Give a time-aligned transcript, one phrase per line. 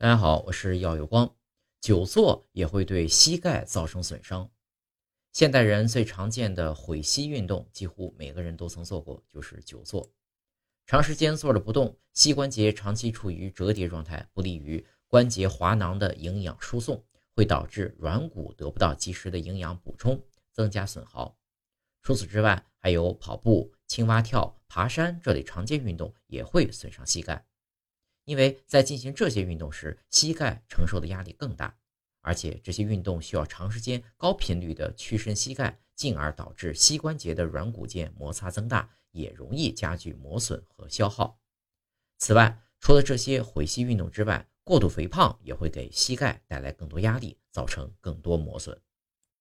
[0.00, 1.30] 大家好，我是耀有光。
[1.78, 4.50] 久坐也会对膝盖造成损伤。
[5.30, 10.10] 现代人最常见的毁膝运动，几乎每个人都曾做过，就是久坐。
[10.86, 17.04] 长时间坐着不动，膝关节长期处于折叠状态，不利于关节滑囊的营养输送，
[17.34, 20.18] 会导致软骨得不到及时的营养补充，
[20.50, 21.36] 增加损耗。
[22.00, 27.44] 除此之外，还有跑步、青蛙跳、爬山这类常见运动也会损伤膝盖。
[28.30, 31.76] 因为在进行这些运动时，膝盖承受的压力更大，
[32.20, 41.40] 而且这些运动需要长时间、高频率的屈伸膝盖，进而导致膝关节的软骨间摩擦增大，也容易加剧磨损和消耗。
[42.18, 48.80] 此外，除了这些毁膝运动之外，过度肥胖也会给膝盖带来更多压力，造成更多磨损。